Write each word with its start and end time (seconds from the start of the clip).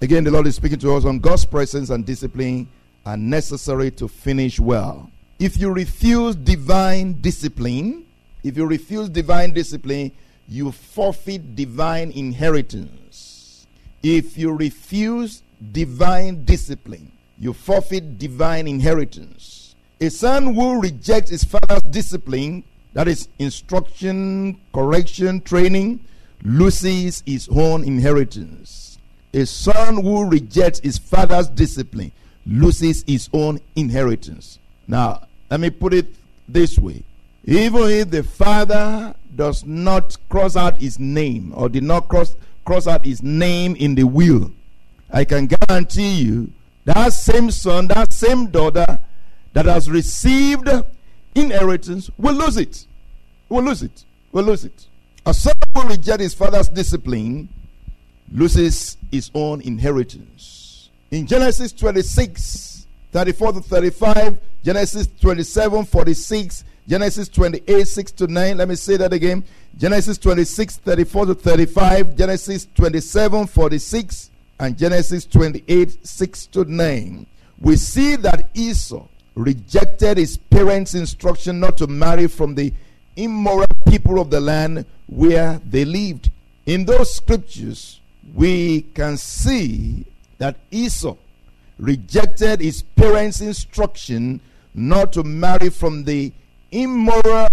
Again, 0.00 0.24
the 0.24 0.30
Lord 0.30 0.46
is 0.46 0.56
speaking 0.56 0.78
to 0.80 0.94
us 0.94 1.04
on 1.04 1.18
God's 1.18 1.44
presence 1.44 1.90
and 1.90 2.04
discipline 2.04 2.68
are 3.04 3.16
necessary 3.16 3.90
to 3.92 4.08
finish 4.08 4.58
well. 4.58 5.10
If 5.38 5.58
you 5.58 5.70
refuse 5.70 6.34
divine 6.34 7.20
discipline, 7.20 8.06
if 8.42 8.56
you 8.56 8.66
refuse 8.66 9.08
divine 9.08 9.52
discipline, 9.52 10.12
you 10.48 10.72
forfeit 10.72 11.56
divine 11.56 12.10
inheritance. 12.10 13.66
If 14.02 14.36
you 14.38 14.52
refuse 14.52 15.42
divine 15.72 16.44
discipline, 16.44 17.12
you 17.38 17.52
forfeit 17.52 18.18
divine 18.18 18.68
inheritance. 18.68 19.74
A 20.00 20.10
son 20.10 20.54
who 20.54 20.80
rejects 20.80 21.30
his 21.30 21.44
father's 21.44 21.82
discipline, 21.90 22.64
that 22.92 23.08
is 23.08 23.28
instruction, 23.38 24.60
correction, 24.72 25.40
training, 25.40 26.04
loses 26.42 27.22
his 27.26 27.48
own 27.48 27.82
inheritance. 27.84 28.95
A 29.36 29.44
son 29.44 30.02
who 30.02 30.24
rejects 30.24 30.80
his 30.80 30.96
father's 30.96 31.46
discipline 31.48 32.10
loses 32.46 33.04
his 33.06 33.28
own 33.34 33.60
inheritance. 33.74 34.58
Now, 34.88 35.26
let 35.50 35.60
me 35.60 35.68
put 35.68 35.92
it 35.92 36.06
this 36.48 36.78
way. 36.78 37.02
Even 37.44 37.82
if 37.90 38.10
the 38.10 38.22
father 38.22 39.14
does 39.34 39.62
not 39.66 40.16
cross 40.30 40.56
out 40.56 40.78
his 40.78 40.98
name 40.98 41.52
or 41.54 41.68
did 41.68 41.82
not 41.82 42.08
cross, 42.08 42.34
cross 42.64 42.86
out 42.86 43.04
his 43.04 43.22
name 43.22 43.76
in 43.76 43.94
the 43.94 44.04
will, 44.04 44.52
I 45.12 45.26
can 45.26 45.48
guarantee 45.48 46.14
you 46.14 46.50
that 46.86 47.12
same 47.12 47.50
son, 47.50 47.88
that 47.88 48.14
same 48.14 48.46
daughter 48.46 49.00
that 49.52 49.66
has 49.66 49.90
received 49.90 50.66
inheritance 51.34 52.10
will 52.16 52.34
lose 52.36 52.56
it. 52.56 52.86
Will 53.50 53.64
lose 53.64 53.82
it. 53.82 54.02
Will 54.32 54.44
lose 54.44 54.64
it. 54.64 54.86
A 55.26 55.34
son 55.34 55.52
will 55.74 55.88
reject 55.88 56.20
his 56.20 56.32
father's 56.32 56.70
discipline 56.70 57.50
loses 58.32 58.96
his 59.10 59.30
own 59.34 59.60
inheritance. 59.60 60.90
In 61.10 61.26
Genesis 61.26 61.72
26, 61.72 62.86
34 63.12 63.52
to 63.52 63.60
35, 63.60 64.38
Genesis 64.64 65.08
27, 65.20 65.84
46, 65.84 66.64
Genesis 66.88 67.28
28, 67.28 67.84
6 67.86 68.12
to 68.12 68.26
9. 68.26 68.56
Let 68.56 68.68
me 68.68 68.74
say 68.74 68.96
that 68.96 69.12
again. 69.12 69.44
Genesis 69.76 70.18
26, 70.18 70.78
34 70.78 71.26
to 71.26 71.34
35, 71.34 72.16
Genesis 72.16 72.66
27, 72.74 73.46
46, 73.46 74.30
and 74.58 74.76
Genesis 74.78 75.24
28, 75.26 76.06
6 76.06 76.46
to 76.46 76.64
9. 76.64 77.26
We 77.60 77.76
see 77.76 78.16
that 78.16 78.50
Esau 78.54 79.06
rejected 79.34 80.18
his 80.18 80.36
parents' 80.36 80.94
instruction 80.94 81.60
not 81.60 81.76
to 81.76 81.86
marry 81.86 82.26
from 82.26 82.54
the 82.54 82.72
immoral 83.16 83.66
people 83.86 84.20
of 84.20 84.30
the 84.30 84.40
land 84.40 84.84
where 85.06 85.60
they 85.64 85.84
lived. 85.84 86.30
In 86.66 86.84
those 86.84 87.14
scriptures, 87.14 88.00
we 88.34 88.82
can 88.82 89.16
see 89.16 90.04
that 90.38 90.56
Esau 90.70 91.16
rejected 91.78 92.60
his 92.60 92.82
parents' 92.82 93.40
instruction 93.40 94.40
not 94.74 95.12
to 95.12 95.22
marry 95.22 95.70
from 95.70 96.04
the 96.04 96.32
immoral 96.70 97.48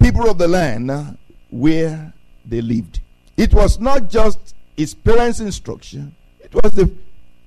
people 0.00 0.28
of 0.28 0.38
the 0.38 0.48
land 0.48 1.18
where 1.50 2.12
they 2.44 2.60
lived. 2.60 3.00
It 3.36 3.52
was 3.54 3.78
not 3.78 4.08
just 4.08 4.54
his 4.76 4.94
parents' 4.94 5.40
instruction, 5.40 6.14
it 6.40 6.54
was 6.54 6.72
the 6.72 6.90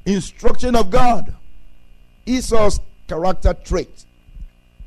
instruction 0.06 0.76
of 0.76 0.90
God. 0.90 1.34
Esau's 2.26 2.80
character 3.08 3.54
trait 3.54 4.06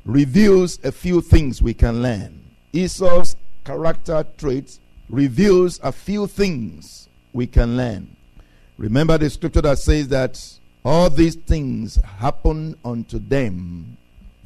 reveals 0.05 0.79
a 0.83 0.91
few 0.91 1.21
things 1.21 1.61
we 1.61 1.73
can 1.73 2.01
learn. 2.01 2.43
Esau's 2.71 3.35
character 3.63 4.25
trait 4.37 4.79
reveals 5.09 5.79
a 5.83 5.91
few 5.91 6.27
things 6.27 7.09
we 7.35 7.45
can 7.45 7.75
learn. 7.75 8.15
Remember 8.77 9.17
the 9.17 9.29
scripture 9.29 9.61
that 9.61 9.77
says 9.77 10.07
that 10.07 10.41
all 10.85 11.09
these 11.09 11.35
things 11.35 11.97
happen 11.97 12.75
unto 12.85 13.19
them 13.19 13.97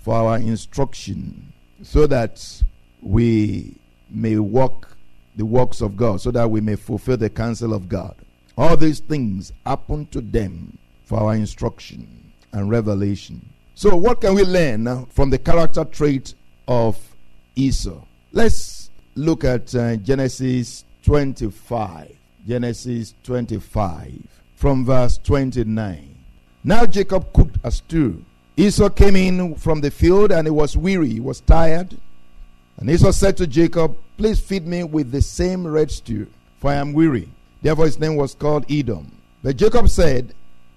for 0.02 0.16
our 0.16 0.38
instruction, 0.38 1.54
so 1.84 2.08
that 2.08 2.64
we 3.02 3.78
may 4.10 4.38
walk 4.38 4.98
the 5.36 5.46
works 5.46 5.82
of 5.82 5.96
God, 5.96 6.20
so 6.20 6.32
that 6.32 6.50
we 6.50 6.62
may 6.62 6.76
fulfill 6.76 7.16
the 7.16 7.30
counsel 7.30 7.74
of 7.74 7.88
God. 7.88 8.16
All 8.58 8.76
these 8.76 9.00
things 9.00 9.54
happen 9.66 10.08
to 10.08 10.20
them 10.20 10.78
for 11.04 11.20
our 11.20 11.36
instruction 11.36 12.34
and 12.54 12.72
revelation. 12.72 13.48
So, 13.76 13.96
what 13.96 14.20
can 14.20 14.34
we 14.34 14.44
learn 14.44 15.06
from 15.08 15.30
the 15.30 15.38
character 15.38 15.86
trait 15.86 16.34
of 16.68 16.98
Esau? 17.56 18.02
Let's 18.32 18.90
look 19.16 19.44
at 19.44 19.74
uh, 19.76 19.96
Genesis 19.98 20.86
25. 21.04 22.19
Genesis 22.48 23.14
25, 23.24 24.14
from 24.56 24.86
verse 24.86 25.18
29. 25.20 26.16
Now 26.64 26.86
Jacob 26.86 27.32
cooked 27.34 27.58
a 27.64 27.72
stew. 27.72 28.24
Esau 28.58 28.90
came 28.90 29.16
in 29.16 29.56
from 29.56 29.82
the 29.82 29.92
field 29.92 30.32
and 30.32 30.48
he 30.48 30.52
was 30.52 30.76
weary, 30.76 31.10
he 31.10 31.20
was 31.20 31.42
tired. 31.42 31.96
And 32.78 32.90
Esau 32.90 33.12
said 33.12 33.38
to 33.38 33.48
Jacob, 33.48 33.96
Please 34.18 34.40
feed 34.40 34.68
me 34.68 34.84
with 34.84 35.12
the 35.12 35.22
same 35.22 35.66
red 35.66 35.92
stew, 35.92 36.28
for 36.60 36.72
I 36.72 36.76
am 36.76 36.94
weary. 36.94 37.30
Therefore 37.62 37.86
his 37.86 38.00
name 38.00 38.16
was 38.16 38.36
called 38.36 38.66
Edom. 38.70 39.12
But 39.44 39.58
Jacob 39.58 39.90
said, 39.90 40.34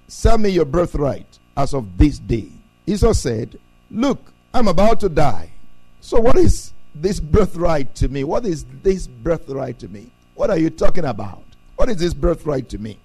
Sell 0.08 0.38
me 0.38 0.50
your 0.50 0.64
birthright 0.64 1.38
as 1.56 1.74
of 1.74 1.98
this 1.98 2.18
day. 2.18 2.48
Esau 2.86 3.12
said, 3.12 3.58
Look, 3.90 4.32
I'm 4.54 4.68
about 4.68 5.00
to 5.00 5.08
die. 5.08 5.50
So 6.00 6.20
what 6.20 6.36
is 6.36 6.72
this 6.94 7.20
birthright 7.20 7.94
to 7.96 8.08
me? 8.08 8.24
What 8.24 8.44
is 8.44 8.64
this 8.82 9.06
birthright 9.06 9.78
to 9.80 9.88
me? 9.88 10.10
What 10.34 10.50
are 10.50 10.58
you 10.58 10.70
talking 10.70 11.04
about? 11.04 11.42
What 11.76 11.88
is 11.88 11.96
this 11.96 12.14
birthright 12.14 12.68
to 12.70 12.78
me? 12.78 12.98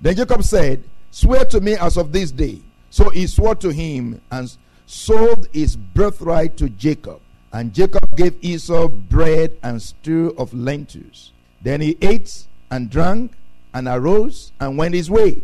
Then 0.00 0.16
Jacob 0.16 0.42
said, 0.42 0.82
Swear 1.10 1.44
to 1.46 1.60
me 1.60 1.74
as 1.74 1.96
of 1.96 2.12
this 2.12 2.30
day. 2.30 2.60
So 2.90 3.08
he 3.10 3.26
swore 3.26 3.54
to 3.56 3.70
him 3.70 4.20
and 4.30 4.56
sold 4.86 5.48
his 5.52 5.76
birthright 5.76 6.56
to 6.58 6.68
Jacob. 6.70 7.20
And 7.52 7.72
Jacob 7.72 8.16
gave 8.16 8.36
Esau 8.42 8.88
bread 8.88 9.56
and 9.62 9.80
stew 9.80 10.34
of 10.38 10.54
lentils. 10.54 11.32
Then 11.62 11.80
he 11.80 11.96
ate 12.00 12.46
and 12.70 12.88
drank 12.88 13.32
and 13.74 13.88
arose 13.88 14.52
and 14.60 14.78
went 14.78 14.94
his 14.94 15.10
way. 15.10 15.42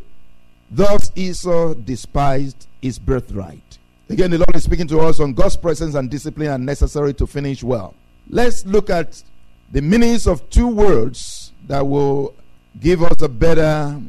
Thus 0.71 1.13
Esau 1.15 1.75
despised 1.75 2.67
his 2.83 2.99
birthright. 2.99 3.79
Again, 4.09 4.31
the 4.31 4.39
Lord 4.39 4.55
is 4.55 4.65
speaking 4.65 4.87
to 4.89 5.01
us 5.01 5.19
on 5.19 5.33
God's 5.33 5.57
presence 5.57 5.95
and 5.95 6.09
discipline 6.09 6.49
are 6.49 6.59
necessary 6.59 7.13
to 7.15 7.27
finish 7.27 7.63
well. 7.63 7.95
Let's 8.29 8.65
look 8.65 8.89
at 8.89 9.23
the 9.73 9.83
meanings 9.83 10.27
of 10.27 10.49
two 10.49 10.69
words 10.69 11.53
that 11.67 11.87
will 11.87 12.35
give 12.81 13.03
us 13.03 13.23
a 13.23 13.29
better 13.29 14.01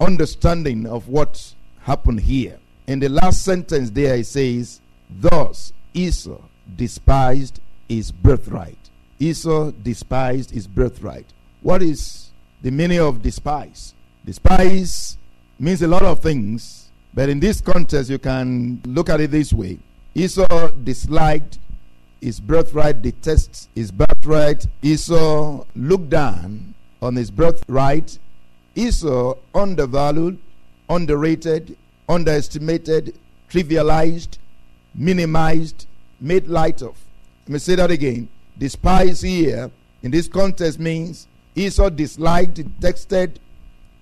understanding 0.00 0.86
of 0.86 1.08
what 1.08 1.54
happened 1.82 2.20
here. 2.20 2.58
In 2.86 3.00
the 3.00 3.08
last 3.08 3.44
sentence 3.44 3.90
there, 3.90 4.16
it 4.16 4.26
says, 4.26 4.80
Thus 5.10 5.72
Esau 5.92 6.40
despised 6.76 7.60
his 7.88 8.12
birthright. 8.12 8.78
Esau 9.18 9.70
despised 9.82 10.50
his 10.50 10.66
birthright. 10.66 11.26
What 11.62 11.82
is 11.82 12.30
the 12.62 12.70
meaning 12.70 13.00
of 13.00 13.22
despise? 13.22 13.94
Despise 14.24 15.16
means 15.58 15.82
a 15.82 15.88
lot 15.88 16.02
of 16.02 16.20
things, 16.20 16.90
but 17.14 17.28
in 17.28 17.40
this 17.40 17.60
context, 17.60 18.10
you 18.10 18.18
can 18.18 18.80
look 18.84 19.08
at 19.08 19.20
it 19.20 19.30
this 19.30 19.52
way 19.52 19.78
Esau 20.14 20.68
disliked 20.82 21.58
his 22.20 22.40
birthright, 22.40 23.02
detests 23.02 23.68
his 23.74 23.90
birthright. 23.90 24.66
Esau 24.82 25.64
looked 25.74 26.10
down 26.10 26.74
on 27.06 27.14
his 27.14 27.30
birthright, 27.30 28.18
Esau 28.74 29.30
uh, 29.30 29.34
undervalued, 29.54 30.38
underrated, 30.88 31.76
underestimated, 32.08 33.14
trivialized, 33.48 34.38
minimized, 34.94 35.86
made 36.20 36.48
light 36.48 36.82
of. 36.82 36.96
Let 37.46 37.52
me 37.52 37.58
say 37.60 37.76
that 37.76 37.90
again. 37.90 38.28
Despise 38.58 39.22
here 39.22 39.70
in 40.02 40.10
this 40.10 40.28
context 40.28 40.80
means 40.80 41.28
Esau 41.54 41.90
disliked, 41.90 42.54
detested, 42.54 43.38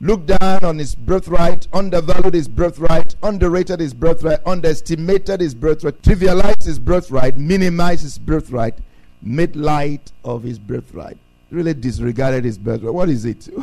looked 0.01 0.27
down 0.39 0.65
on 0.65 0.79
his 0.79 0.95
birthright, 0.95 1.69
undervalued 1.73 2.35
his 2.35 2.49
birthright, 2.49 3.17
underrated 3.23 3.81
his 3.81 3.93
birthright, 3.93 4.41
underestimated 4.47 5.41
his 5.41 5.55
birthright, 5.55 6.01
trivialized 6.03 6.65
his 6.65 6.79
birthright, 6.79 7.37
minimized 7.37 8.03
his 8.03 8.19
birthright, 8.19 8.79
made 9.23 9.55
light 9.55 10.11
of 10.25 10.43
his 10.43 10.59
birthright 10.59 11.19
really 11.55 11.75
disregarded 11.75 12.45
his 12.45 12.59
birthright. 12.59 12.93
What 12.93 13.09
is 13.09 13.25
it? 13.25 13.49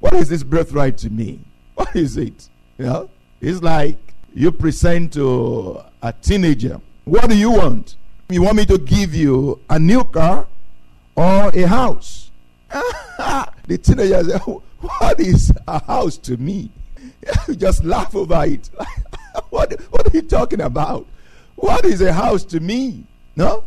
What 0.00 0.14
is 0.14 0.28
this 0.28 0.42
birthright 0.42 0.98
to 0.98 1.10
me? 1.10 1.38
What 1.76 1.94
is 1.94 2.16
it? 2.16 2.48
You 2.76 2.86
know, 2.86 3.10
it's 3.40 3.62
like 3.62 3.98
you 4.34 4.50
present 4.50 5.12
to 5.12 5.80
a 6.02 6.12
teenager. 6.12 6.80
What 7.04 7.30
do 7.30 7.36
you 7.36 7.52
want? 7.52 7.94
You 8.28 8.42
want 8.42 8.56
me 8.56 8.64
to 8.66 8.78
give 8.78 9.14
you 9.14 9.60
a 9.70 9.78
new 9.78 10.02
car 10.02 10.48
or 11.14 11.50
a 11.54 11.62
house? 11.68 12.32
the 13.68 13.78
teenager 13.80 14.24
said, 14.24 14.40
oh, 14.48 14.60
What 14.80 15.20
is 15.20 15.52
a 15.68 15.84
house 15.84 16.16
to 16.18 16.36
me? 16.36 16.70
You 17.46 17.54
just 17.54 17.84
laugh 17.84 18.16
over 18.16 18.44
it. 18.44 18.68
what, 19.50 19.72
what 19.90 20.08
are 20.08 20.16
you 20.16 20.22
talking 20.22 20.62
about? 20.62 21.06
What 21.54 21.84
is 21.84 22.00
a 22.00 22.12
house 22.12 22.42
to 22.46 22.58
me? 22.58 23.04
No? 23.36 23.62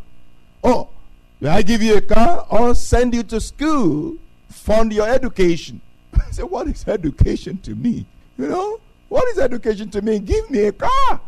Will 1.40 1.50
I 1.50 1.62
give 1.62 1.82
you 1.82 1.98
a 1.98 2.02
car 2.02 2.46
or 2.50 2.74
send 2.76 3.14
you 3.14 3.24
to 3.24 3.42
school, 3.42 4.16
fund 4.50 4.94
your 4.94 5.08
education? 5.08 5.82
I 6.14 6.32
said, 6.32 6.46
What 6.46 6.68
is 6.68 6.88
education 6.88 7.58
to 7.60 7.76
me? 7.76 8.06
You 8.38 8.48
know, 8.48 8.80
what 9.10 9.28
is 9.30 9.40
education 9.40 9.90
to 9.92 10.02
me? 10.02 10.20
Give 10.20 10.50
me 10.50 10.66
a 10.66 10.72
car. 10.72 11.22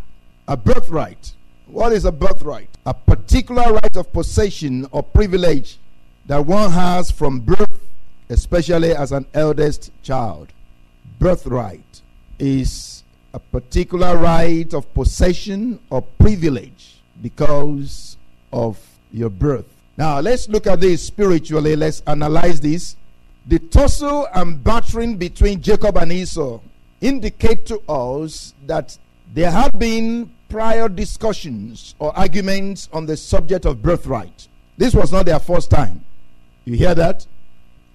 A 0.48 0.58
birthright. 0.58 1.34
What 1.68 1.92
is 1.92 2.06
a 2.06 2.12
birthright? 2.12 2.70
A 2.86 2.94
particular 2.94 3.74
right 3.74 3.96
of 3.96 4.12
possession 4.14 4.88
or 4.92 5.04
privilege 5.04 5.78
that 6.26 6.46
one 6.46 6.72
has 6.72 7.12
from 7.12 7.42
birth, 7.42 7.88
especially 8.30 8.92
as 8.92 9.12
an 9.12 9.26
eldest 9.34 9.92
child. 10.04 10.54
Birthright 11.20 12.02
is 12.40 13.04
a 13.34 13.40
particular 13.40 14.18
right 14.18 14.74
of 14.74 14.94
possession 14.94 15.80
or 15.90 16.02
privilege 16.02 17.02
because 17.22 18.18
of 18.54 18.80
your 19.12 19.30
birth. 19.30 19.77
Now, 19.98 20.20
let's 20.20 20.48
look 20.48 20.68
at 20.68 20.80
this 20.80 21.06
spiritually. 21.06 21.76
Let's 21.76 22.02
analyze 22.06 22.62
this. 22.62 22.96
The 23.48 23.60
tussle 23.60 24.28
and 24.34 24.64
battering 24.64 25.18
between 25.18 25.62
Jacob 25.62 25.98
and 25.98 26.12
Esau 26.12 26.60
indicate 27.02 27.66
to 27.68 27.80
us 27.90 28.54
that 28.68 28.98
there 29.34 29.50
have 29.50 29.72
been 29.80 30.32
prior 30.50 30.88
discussions 30.88 31.96
or 32.00 32.18
arguments 32.18 32.90
on 32.94 33.06
the 33.06 33.18
subject 33.18 33.66
of 33.66 33.82
birthright. 33.82 34.48
This 34.78 34.94
was 34.94 35.12
not 35.12 35.26
their 35.26 35.40
first 35.40 35.72
time. 35.72 36.06
You 36.66 36.76
hear 36.76 36.94
that? 36.94 37.26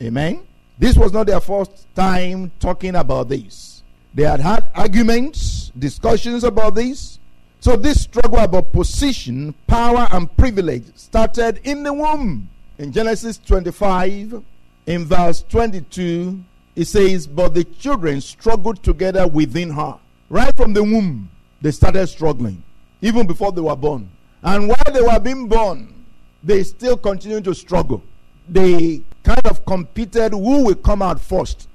Amen. 0.02 0.42
This 0.78 0.96
was 0.96 1.12
not 1.12 1.26
their 1.28 1.40
first 1.40 1.86
time 1.94 2.50
talking 2.58 2.96
about 2.96 3.28
this. 3.28 3.82
They 4.14 4.24
had 4.24 4.40
had 4.40 4.64
arguments, 4.74 5.70
discussions 5.78 6.42
about 6.44 6.74
this. 6.74 7.18
So 7.62 7.76
this 7.76 8.02
struggle 8.02 8.40
about 8.40 8.72
position, 8.72 9.54
power, 9.68 10.08
and 10.10 10.36
privilege 10.36 10.82
started 10.96 11.60
in 11.62 11.84
the 11.84 11.92
womb. 11.92 12.48
In 12.76 12.90
Genesis 12.90 13.38
25, 13.38 14.42
in 14.86 15.04
verse 15.04 15.44
22, 15.48 16.42
it 16.74 16.86
says, 16.86 17.28
But 17.28 17.54
the 17.54 17.62
children 17.62 18.20
struggled 18.20 18.82
together 18.82 19.28
within 19.28 19.70
her. 19.70 19.96
Right 20.28 20.52
from 20.56 20.72
the 20.72 20.82
womb, 20.82 21.30
they 21.60 21.70
started 21.70 22.08
struggling, 22.08 22.64
even 23.00 23.28
before 23.28 23.52
they 23.52 23.60
were 23.60 23.76
born. 23.76 24.10
And 24.42 24.66
while 24.66 24.92
they 24.92 25.00
were 25.00 25.20
being 25.20 25.46
born, 25.46 26.04
they 26.42 26.64
still 26.64 26.96
continued 26.96 27.44
to 27.44 27.54
struggle. 27.54 28.02
They 28.48 29.02
kind 29.22 29.46
of 29.46 29.64
competed 29.64 30.32
who 30.32 30.64
will 30.64 30.74
come 30.74 31.00
out 31.00 31.20
first. 31.20 31.68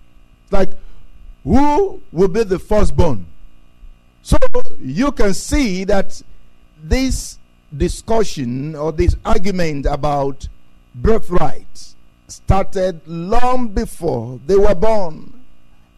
Like, 0.51 0.71
who 1.45 2.01
will 2.11 2.27
be 2.27 2.43
the 2.43 2.59
firstborn? 2.59 3.25
So 4.27 4.38
you 4.81 5.13
can 5.13 5.33
see 5.33 5.85
that 5.85 6.21
this 6.83 7.39
discussion 7.77 8.75
or 8.75 8.91
this 8.91 9.15
argument 9.24 9.85
about 9.85 10.50
birthright 10.94 11.95
started 12.27 13.00
long 13.07 13.69
before 13.69 14.41
they 14.45 14.57
were 14.57 14.75
born. 14.75 15.45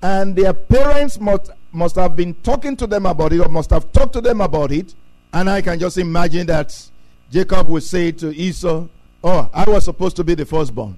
And 0.04 0.36
their 0.36 0.54
parents 0.54 1.20
must, 1.20 1.50
must 1.72 1.96
have 1.96 2.16
been 2.16 2.36
talking 2.44 2.78
to 2.78 2.86
them 2.86 3.08
about 3.08 3.34
it 3.34 3.40
or 3.40 3.50
must 3.50 3.72
have 3.72 3.92
talked 3.92 4.14
to 4.14 4.22
them 4.22 4.42
about 4.42 4.72
it. 4.72 4.94
And 5.34 5.50
I 5.50 5.64
can 5.64 5.80
just 5.80 5.98
imagine 5.98 6.46
that 6.46 6.88
Jacob 7.32 7.68
would 7.68 7.82
say 7.82 8.12
to 8.12 8.30
Esau, 8.30 8.86
Oh, 9.24 9.50
I 9.52 9.68
was 9.68 9.86
supposed 9.86 10.16
to 10.18 10.24
be 10.24 10.36
the 10.36 10.46
firstborn. 10.46 10.96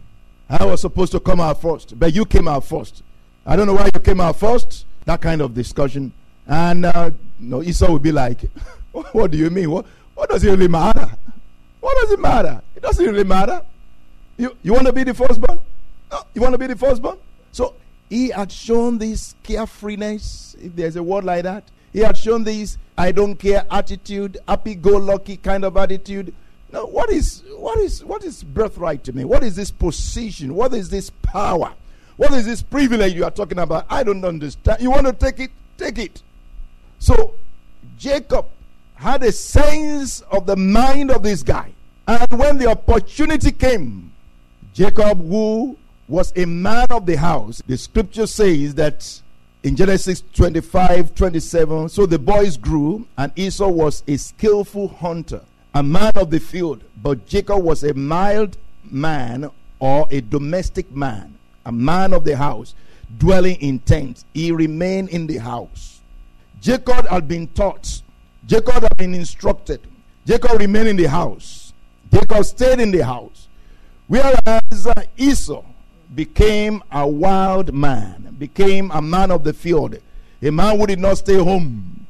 I 0.49 0.65
was 0.65 0.81
supposed 0.81 1.13
to 1.13 1.21
come 1.21 1.39
out 1.39 1.61
first, 1.61 1.97
but 1.97 2.13
you 2.13 2.25
came 2.25 2.49
out 2.49 2.65
first. 2.65 3.03
I 3.45 3.55
don't 3.55 3.67
know 3.67 3.75
why 3.75 3.85
you 3.85 4.01
came 4.01 4.19
out 4.19 4.35
first. 4.35 4.85
That 5.05 5.21
kind 5.21 5.39
of 5.39 5.53
discussion. 5.53 6.11
And 6.47 6.85
uh, 6.85 7.11
no, 7.39 7.61
Esau 7.63 7.91
would 7.91 8.03
be 8.03 8.11
like, 8.11 8.41
What 8.91 9.31
do 9.31 9.37
you 9.37 9.49
mean? 9.49 9.71
What, 9.71 9.85
what 10.15 10.29
does 10.29 10.43
it 10.43 10.49
really 10.49 10.67
matter? 10.67 11.09
What 11.79 11.97
does 12.01 12.11
it 12.11 12.19
matter? 12.19 12.61
It 12.75 12.83
doesn't 12.83 13.03
really 13.05 13.23
matter. 13.23 13.61
You, 14.37 14.55
you 14.61 14.73
want 14.73 14.87
to 14.87 14.93
be 14.93 15.03
the 15.03 15.13
firstborn? 15.13 15.59
No, 16.11 16.23
you 16.33 16.41
want 16.41 16.53
to 16.53 16.57
be 16.57 16.67
the 16.67 16.75
firstborn? 16.75 17.17
So 17.51 17.75
he 18.09 18.29
had 18.29 18.51
shown 18.51 18.97
this 18.97 19.35
carefreeness, 19.43 20.55
if 20.63 20.75
there's 20.75 20.95
a 20.95 21.03
word 21.03 21.23
like 21.23 21.43
that. 21.43 21.63
He 21.93 21.99
had 21.99 22.17
shown 22.17 22.43
this 22.43 22.77
I 22.97 23.11
don't 23.11 23.35
care 23.35 23.65
attitude, 23.71 24.37
happy 24.47 24.75
go 24.75 24.97
lucky 24.97 25.37
kind 25.37 25.65
of 25.65 25.77
attitude. 25.77 26.33
Now, 26.71 26.85
what 26.85 27.09
is 27.09 27.43
what 27.57 27.79
is 27.79 28.03
what 28.03 28.23
is 28.23 28.43
birthright 28.43 29.03
to 29.05 29.13
me? 29.13 29.25
What 29.25 29.43
is 29.43 29.55
this 29.55 29.71
position? 29.71 30.53
What 30.53 30.73
is 30.73 30.89
this 30.89 31.09
power? 31.09 31.73
What 32.17 32.31
is 32.33 32.45
this 32.45 32.61
privilege 32.61 33.13
you 33.13 33.25
are 33.25 33.31
talking 33.31 33.59
about? 33.59 33.85
I 33.89 34.03
don't 34.03 34.23
understand. 34.23 34.81
You 34.81 34.91
want 34.91 35.07
to 35.07 35.13
take 35.13 35.39
it? 35.39 35.51
Take 35.77 35.97
it. 35.97 36.21
So 37.01 37.33
Jacob 37.97 38.45
had 38.93 39.23
a 39.23 39.31
sense 39.31 40.21
of 40.31 40.45
the 40.45 40.55
mind 40.55 41.11
of 41.11 41.23
this 41.23 41.43
guy. 41.43 41.71
And 42.07 42.31
when 42.39 42.57
the 42.57 42.67
opportunity 42.67 43.51
came, 43.51 44.11
Jacob, 44.73 45.17
who 45.27 45.77
was 46.07 46.31
a 46.35 46.45
man 46.45 46.87
of 46.91 47.05
the 47.05 47.17
house, 47.17 47.61
the 47.67 47.77
scripture 47.77 48.27
says 48.27 48.75
that 48.75 49.21
in 49.63 49.75
Genesis 49.75 50.23
25 50.33 51.13
27, 51.15 51.89
so 51.89 52.05
the 52.05 52.19
boys 52.19 52.55
grew, 52.55 53.05
and 53.17 53.31
Esau 53.35 53.67
was 53.67 54.03
a 54.07 54.17
skillful 54.17 54.87
hunter 54.87 55.41
a 55.73 55.81
man 55.81 56.11
of 56.15 56.29
the 56.29 56.39
field, 56.39 56.83
but 57.01 57.25
Jacob 57.25 57.63
was 57.63 57.83
a 57.83 57.93
mild 57.93 58.57
man 58.89 59.49
or 59.79 60.07
a 60.11 60.21
domestic 60.21 60.91
man, 60.91 61.37
a 61.65 61.71
man 61.71 62.13
of 62.13 62.25
the 62.25 62.35
house, 62.35 62.75
dwelling 63.17 63.55
in 63.61 63.79
tents. 63.79 64.25
He 64.33 64.51
remained 64.51 65.09
in 65.09 65.27
the 65.27 65.37
house. 65.37 66.00
Jacob 66.61 67.07
had 67.07 67.27
been 67.27 67.47
taught, 67.47 68.03
Jacob 68.45 68.83
had 68.83 68.95
been 68.95 69.15
instructed. 69.15 69.81
Jacob 70.25 70.59
remained 70.59 70.89
in 70.89 70.95
the 70.95 71.09
house. 71.09 71.73
Jacob 72.13 72.45
stayed 72.45 72.79
in 72.79 72.91
the 72.91 73.03
house. 73.03 73.47
Whereas 74.07 74.85
uh, 74.85 74.93
Esau 75.17 75.63
became 76.13 76.83
a 76.91 77.07
wild 77.07 77.73
man, 77.73 78.35
became 78.37 78.91
a 78.91 79.01
man 79.01 79.31
of 79.31 79.43
the 79.43 79.53
field, 79.53 79.97
a 80.41 80.51
man 80.51 80.77
who 80.77 80.85
did 80.85 80.99
not 80.99 81.17
stay 81.17 81.37
home, 81.37 82.05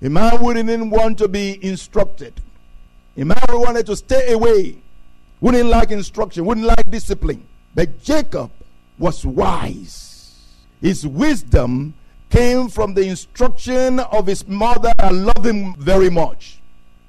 a 0.00 0.08
man 0.08 0.36
who 0.36 0.54
didn't 0.54 0.90
want 0.90 1.18
to 1.18 1.28
be 1.28 1.58
instructed. 1.64 2.34
A 3.16 3.24
man 3.24 3.40
who 3.48 3.60
wanted 3.60 3.86
to 3.86 3.96
stay 3.96 4.32
away, 4.32 4.76
wouldn't 5.40 5.68
like 5.68 5.90
instruction, 5.90 6.44
wouldn't 6.44 6.66
like 6.66 6.90
discipline. 6.90 7.46
But 7.74 8.02
Jacob 8.02 8.50
was 8.98 9.24
wise. 9.24 10.38
His 10.80 11.06
wisdom 11.06 11.94
came 12.36 12.68
from 12.68 12.92
the 12.92 13.00
instruction 13.08 13.98
of 13.98 14.26
his 14.26 14.46
mother. 14.46 14.92
I 14.98 15.10
love 15.10 15.44
him 15.44 15.74
very 15.76 16.10
much. 16.10 16.58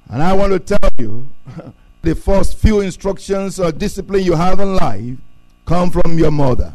And 0.08 0.22
I 0.22 0.32
want 0.32 0.52
to 0.52 0.58
tell 0.58 0.90
you 0.96 1.28
the 2.02 2.14
first 2.14 2.56
few 2.56 2.80
instructions 2.80 3.60
or 3.60 3.70
discipline 3.70 4.24
you 4.24 4.34
have 4.34 4.58
in 4.58 4.74
life 4.76 5.18
come 5.66 5.90
from 5.90 6.18
your 6.18 6.30
mother. 6.30 6.72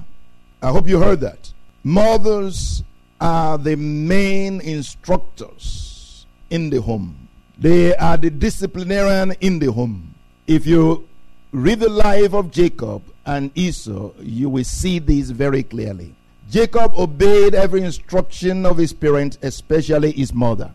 I 0.61 0.69
hope 0.69 0.87
you 0.87 0.99
heard 0.99 1.19
that. 1.21 1.51
Mothers 1.83 2.83
are 3.19 3.57
the 3.57 3.75
main 3.75 4.61
instructors 4.61 6.27
in 6.51 6.69
the 6.69 6.79
home. 6.79 7.27
They 7.57 7.95
are 7.95 8.17
the 8.17 8.29
disciplinarian 8.29 9.31
in 9.41 9.57
the 9.57 9.71
home. 9.71 10.13
If 10.45 10.67
you 10.67 11.07
read 11.51 11.79
the 11.79 11.89
life 11.89 12.35
of 12.35 12.51
Jacob 12.51 13.01
and 13.25 13.49
Esau, 13.55 14.11
you 14.19 14.47
will 14.49 14.63
see 14.63 14.99
this 14.99 15.31
very 15.31 15.63
clearly. 15.63 16.13
Jacob 16.53 16.93
obeyed 16.95 17.55
every 17.55 17.81
instruction 17.81 18.63
of 18.63 18.77
his 18.77 18.93
parents, 18.93 19.39
especially 19.41 20.11
his 20.11 20.31
mother. 20.31 20.71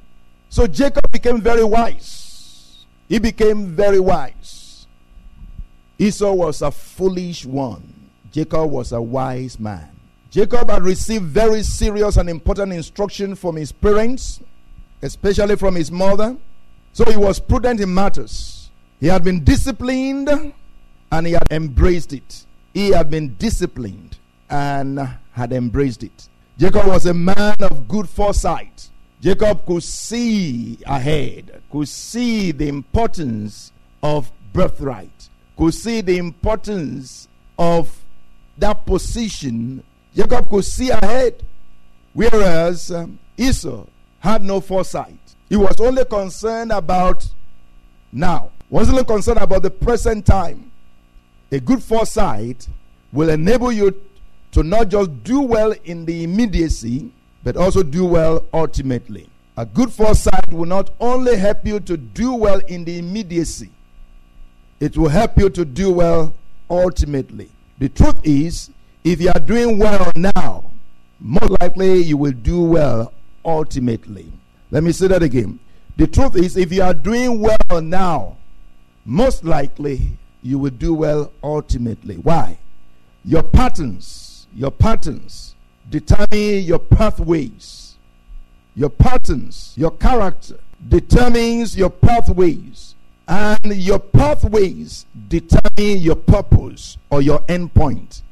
So 0.48 0.66
Jacob 0.66 1.08
became 1.12 1.40
very 1.40 1.62
wise. 1.62 2.84
He 3.08 3.20
became 3.20 3.76
very 3.76 4.00
wise. 4.00 4.88
Esau 5.96 6.32
was 6.32 6.62
a 6.62 6.72
foolish 6.72 7.46
one. 7.46 8.10
Jacob 8.32 8.68
was 8.72 8.90
a 8.90 9.00
wise 9.00 9.60
man. 9.60 9.88
Jacob 10.32 10.68
had 10.68 10.82
received 10.82 11.26
very 11.26 11.62
serious 11.62 12.16
and 12.16 12.28
important 12.28 12.72
instruction 12.72 13.36
from 13.36 13.54
his 13.54 13.70
parents, 13.70 14.40
especially 15.00 15.54
from 15.54 15.76
his 15.76 15.92
mother. 15.92 16.36
So 16.92 17.04
he 17.04 17.16
was 17.16 17.38
prudent 17.38 17.80
in 17.80 17.94
matters. 17.94 18.72
He 18.98 19.06
had 19.06 19.22
been 19.22 19.44
disciplined 19.44 20.28
and 21.12 21.24
he 21.24 21.34
had 21.34 21.46
embraced 21.52 22.12
it. 22.12 22.46
He 22.74 22.90
had 22.90 23.10
been 23.10 23.36
disciplined 23.36 24.18
and 24.50 24.98
had 25.32 25.52
embraced 25.52 26.02
it. 26.02 26.28
Jacob 26.58 26.86
was 26.86 27.06
a 27.06 27.14
man 27.14 27.56
of 27.60 27.86
good 27.86 28.08
foresight. 28.08 28.88
Jacob 29.20 29.64
could 29.66 29.82
see 29.82 30.78
ahead, 30.86 31.62
could 31.70 31.88
see 31.88 32.52
the 32.52 32.68
importance 32.68 33.72
of 34.02 34.30
birthright, 34.52 35.28
could 35.56 35.74
see 35.74 36.00
the 36.00 36.18
importance 36.18 37.28
of 37.58 38.04
that 38.58 38.86
position. 38.86 39.82
Jacob 40.14 40.48
could 40.48 40.64
see 40.64 40.90
ahead. 40.90 41.44
Whereas 42.12 42.90
um, 42.90 43.18
Esau 43.36 43.84
had 44.18 44.42
no 44.42 44.60
foresight. 44.60 45.18
He 45.48 45.56
was 45.56 45.80
only 45.80 46.04
concerned 46.04 46.72
about 46.72 47.26
now, 48.12 48.50
wasn't 48.70 49.06
concerned 49.06 49.38
about 49.38 49.62
the 49.62 49.70
present 49.70 50.26
time. 50.26 50.72
A 51.52 51.60
good 51.60 51.82
foresight 51.82 52.66
will 53.12 53.30
enable 53.30 53.72
you 53.72 53.90
to 54.52 54.62
not 54.62 54.88
just 54.88 55.22
do 55.24 55.40
well 55.40 55.74
in 55.84 56.04
the 56.04 56.24
immediacy, 56.24 57.12
but 57.44 57.56
also 57.56 57.82
do 57.82 58.04
well 58.04 58.44
ultimately. 58.52 59.28
A 59.56 59.66
good 59.66 59.90
foresight 59.92 60.52
will 60.52 60.66
not 60.66 60.90
only 61.00 61.36
help 61.36 61.66
you 61.66 61.80
to 61.80 61.96
do 61.96 62.34
well 62.34 62.60
in 62.68 62.84
the 62.84 62.98
immediacy, 62.98 63.70
it 64.80 64.96
will 64.96 65.08
help 65.08 65.36
you 65.38 65.50
to 65.50 65.64
do 65.64 65.92
well 65.92 66.34
ultimately. 66.70 67.50
The 67.78 67.88
truth 67.88 68.20
is, 68.22 68.70
if 69.04 69.20
you 69.20 69.30
are 69.34 69.40
doing 69.40 69.78
well 69.78 70.10
now, 70.14 70.70
most 71.20 71.50
likely 71.60 72.02
you 72.02 72.16
will 72.16 72.32
do 72.32 72.62
well 72.62 73.12
ultimately. 73.44 74.32
Let 74.70 74.84
me 74.84 74.92
say 74.92 75.08
that 75.08 75.22
again. 75.22 75.58
The 75.96 76.06
truth 76.06 76.36
is, 76.36 76.56
if 76.56 76.72
you 76.72 76.82
are 76.82 76.94
doing 76.94 77.40
well 77.40 77.80
now, 77.82 78.36
most 79.04 79.44
likely 79.44 80.12
you 80.42 80.58
will 80.58 80.70
do 80.70 80.94
well 80.94 81.32
ultimately. 81.42 82.16
Why? 82.16 82.58
Your 83.24 83.42
patterns, 83.42 84.27
your 84.58 84.72
patterns 84.72 85.54
determine 85.88 86.64
your 86.64 86.80
pathways. 86.80 87.94
Your 88.74 88.90
patterns, 88.90 89.72
your 89.76 89.92
character 89.92 90.58
determines 90.88 91.76
your 91.76 91.90
pathways. 91.90 92.96
And 93.28 93.76
your 93.76 94.00
pathways 94.00 95.06
determine 95.28 95.98
your 95.98 96.16
purpose 96.16 96.98
or 97.08 97.22
your 97.22 97.38
endpoint. 97.42 98.22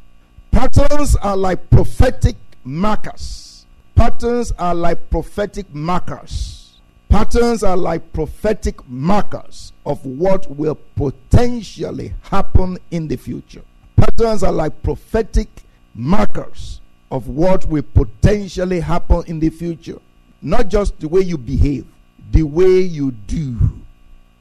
Patterns 0.51 1.15
are 1.15 1.37
like 1.37 1.71
prophetic 1.71 2.35
markers. 2.65 3.65
Patterns 3.95 4.51
are 4.59 4.75
like 4.75 5.09
prophetic 5.11 5.73
markers. 5.73 6.79
Patterns 7.09 7.63
are 7.63 7.77
like 7.77 8.13
prophetic 8.13 8.77
markers 8.89 9.73
of 9.85 10.05
what 10.05 10.51
will 10.51 10.79
potentially 10.97 12.15
happen 12.23 12.79
in 12.91 13.07
the 13.07 13.17
future. 13.17 13.63
Patterns 13.97 14.43
are 14.43 14.53
like 14.53 14.83
prophetic 14.83 15.49
markers 15.97 16.81
of 17.11 17.29
what 17.29 17.65
will 17.67 17.83
potentially 17.83 18.81
happen 18.81 19.25
in 19.27 19.41
the 19.41 19.51
future. 19.51 19.99
Not 20.43 20.69
just 20.69 20.99
the 21.01 21.09
way 21.09 21.23
you 21.23 21.39
behave, 21.39 21.87
the 22.31 22.43
way 22.43 22.81
you 22.81 23.13
do, 23.13 23.57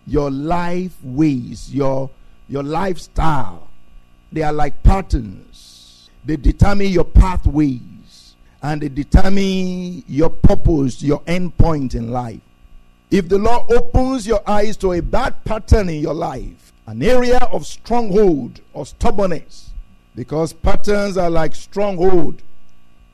your 0.07 0.29
life 0.29 0.95
ways, 1.03 1.73
your, 1.73 2.09
your 2.49 2.63
lifestyle. 2.63 3.67
They 4.31 4.41
are 4.41 4.53
like 4.53 4.83
patterns, 4.83 6.09
they 6.25 6.35
determine 6.35 6.87
your 6.87 7.05
pathways 7.05 8.35
and 8.61 8.81
they 8.81 8.89
determine 8.89 10.03
your 10.07 10.29
purpose, 10.29 11.01
your 11.01 11.21
end 11.27 11.55
point 11.57 11.93
in 11.93 12.11
life. 12.11 12.41
If 13.11 13.29
the 13.29 13.37
Lord 13.37 13.71
opens 13.71 14.25
your 14.25 14.41
eyes 14.49 14.75
to 14.77 14.93
a 14.93 15.01
bad 15.01 15.45
pattern 15.45 15.87
in 15.89 16.01
your 16.01 16.15
life, 16.15 16.73
an 16.87 17.03
area 17.03 17.37
of 17.51 17.65
stronghold 17.65 18.61
or 18.73 18.85
stubbornness, 18.85 19.71
because 20.15 20.53
patterns 20.53 21.17
are 21.17 21.29
like 21.29 21.53
stronghold, 21.53 22.41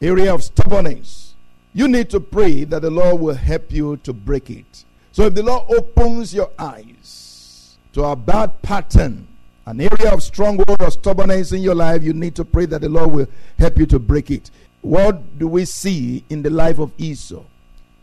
area 0.02 0.34
of 0.34 0.44
stubbornness, 0.44 1.34
you 1.74 1.88
need 1.88 2.10
to 2.10 2.20
pray 2.20 2.64
that 2.66 2.82
the 2.82 2.92
Lord 2.92 3.20
will 3.22 3.36
help 3.36 3.72
you 3.72 3.98
to 3.98 4.14
break 4.14 4.50
it. 4.50 4.86
So 5.12 5.26
if 5.26 5.34
the 5.34 5.44
Lord 5.44 5.66
opens 5.72 6.34
your 6.34 6.52
eyes 6.58 7.78
to 7.94 8.04
a 8.04 8.16
bad 8.16 8.62
pattern, 8.62 9.28
an 9.66 9.82
area 9.82 10.14
of 10.14 10.24
stronghold 10.24 10.82
or 10.82 10.92
stubbornness 10.92 11.52
in 11.52 11.62
your 11.62 11.76
life, 11.76 12.04
you 12.04 12.14
need 12.14 12.36
to 12.36 12.46
pray 12.46 12.66
that 12.68 12.82
the 12.82 12.90
Lord 12.90 13.12
will 13.12 13.28
help 13.58 13.78
you 13.78 13.86
to 13.88 14.00
break 14.00 14.32
it. 14.32 14.52
What 14.82 15.38
do 15.38 15.48
we 15.48 15.66
see 15.66 16.24
in 16.30 16.42
the 16.42 16.50
life 16.50 16.80
of 16.80 16.92
Esau? 16.98 17.44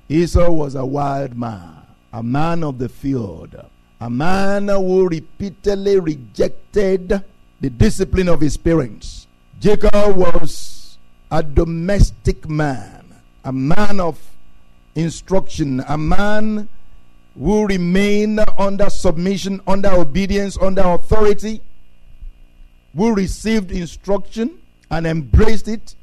Esau 0.09 0.51
was 0.51 0.75
a 0.75 0.87
wild 0.87 1.37
man, 1.37 1.77
a 2.13 2.23
man 2.23 2.65
of 2.65 2.79
the 2.79 2.89
field, 2.89 3.55
a 4.01 4.11
man 4.11 4.69
who 4.69 5.09
repeatedly 5.09 5.99
rejected 5.99 7.23
the 7.61 7.71
discipline 7.71 8.29
of 8.29 8.41
his 8.41 8.57
parents. 8.57 9.27
Jacob 9.61 10.17
was 10.17 10.99
a 11.31 11.43
domestic 11.43 12.49
man, 12.49 13.05
a 13.45 13.53
man 13.53 14.01
of 14.01 14.19
instruction, 14.95 15.83
a 15.89 15.99
man 15.99 16.69
who 17.39 17.67
remained 17.67 18.41
under 18.57 18.91
submission, 18.91 19.61
under 19.67 19.91
obedience, 19.91 20.59
under 20.61 20.83
authority, 20.83 21.61
who 22.97 23.15
received 23.15 23.71
instruction 23.71 24.59
and 24.91 25.07
embraced 25.07 25.69
it. 25.69 25.95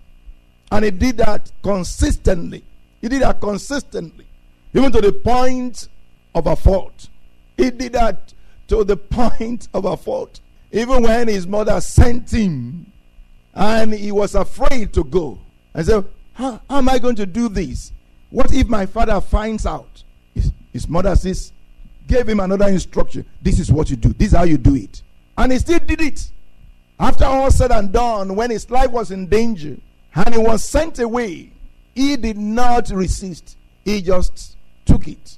And 0.72 0.86
he 0.86 0.92
did 0.92 1.18
that 1.18 1.52
consistently. 1.62 2.64
He 3.02 3.08
did 3.08 3.22
that 3.22 3.40
consistently, 3.40 4.26
even 4.74 4.92
to 4.92 5.02
the 5.02 5.12
point 5.12 5.88
of 6.34 6.48
a 6.48 6.56
fault. 6.56 7.10
He 7.58 7.70
did 7.72 7.94
that 7.94 8.34
to 8.68 8.84
the 8.84 8.98
point 8.98 9.68
of 9.74 9.86
a 9.86 9.96
fault. 9.98 10.40
Even 10.72 11.04
when 11.04 11.28
his 11.28 11.48
mother 11.48 11.80
sent 11.82 12.32
him 12.32 12.92
and 13.54 13.94
he 13.94 14.12
was 14.12 14.36
afraid 14.36 14.94
to 14.94 15.04
go. 15.04 15.40
And 15.74 15.86
said, 15.86 16.06
how, 16.34 16.62
how 16.70 16.78
am 16.78 16.90
I 16.90 17.00
going 17.00 17.16
to 17.16 17.26
do 17.26 17.50
this? 17.50 17.92
What 18.30 18.54
if 18.54 18.68
my 18.68 18.86
father 18.86 19.22
finds 19.22 19.66
out? 19.66 20.04
His, 20.34 20.52
his 20.74 20.88
mother 20.88 21.16
says, 21.16 21.54
gave 22.08 22.28
him 22.28 22.40
another 22.40 22.68
instruction. 22.68 23.26
This 23.42 23.60
is 23.60 23.72
what 23.72 23.90
you 23.90 23.96
do. 23.96 24.10
This 24.14 24.30
is 24.30 24.38
how 24.38 24.44
you 24.44 24.58
do 24.58 24.76
it. 24.76 25.02
And 25.38 25.52
he 25.52 25.60
still 25.60 25.80
did 25.80 26.02
it. 26.02 26.30
After 27.00 27.26
all 27.26 27.52
said 27.52 27.72
and 27.72 27.92
done, 27.92 28.36
when 28.36 28.52
his 28.52 28.70
life 28.70 28.92
was 28.92 29.12
in 29.12 29.28
danger 29.28 29.78
and 30.14 30.34
he 30.34 30.40
was 30.40 30.64
sent 30.64 31.00
away, 31.00 31.52
he 31.94 32.16
did 32.16 32.38
not 32.38 32.90
resist. 32.90 33.58
He 33.84 34.02
just 34.02 34.58
took 34.86 35.08
it. 35.08 35.38